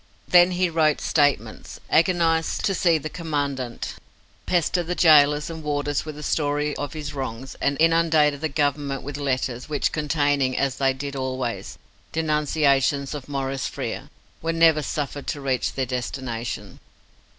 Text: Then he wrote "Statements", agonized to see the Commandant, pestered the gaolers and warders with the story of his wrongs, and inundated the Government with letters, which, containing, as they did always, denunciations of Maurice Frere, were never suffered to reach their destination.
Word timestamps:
Then 0.27 0.49
he 0.53 0.67
wrote 0.67 0.99
"Statements", 0.99 1.79
agonized 1.87 2.65
to 2.65 2.73
see 2.73 2.97
the 2.97 3.07
Commandant, 3.07 3.93
pestered 4.47 4.87
the 4.87 4.95
gaolers 4.95 5.47
and 5.47 5.61
warders 5.61 6.05
with 6.05 6.15
the 6.15 6.23
story 6.23 6.75
of 6.75 6.93
his 6.93 7.13
wrongs, 7.13 7.55
and 7.61 7.77
inundated 7.79 8.41
the 8.41 8.49
Government 8.49 9.03
with 9.03 9.17
letters, 9.17 9.69
which, 9.69 9.91
containing, 9.91 10.57
as 10.57 10.77
they 10.77 10.93
did 10.93 11.15
always, 11.15 11.77
denunciations 12.13 13.13
of 13.13 13.29
Maurice 13.29 13.67
Frere, 13.67 14.09
were 14.41 14.51
never 14.53 14.81
suffered 14.81 15.27
to 15.27 15.39
reach 15.39 15.73
their 15.73 15.85
destination. 15.85 16.79